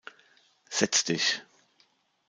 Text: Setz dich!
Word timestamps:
Setz 0.69 1.03
dich! 1.03 1.43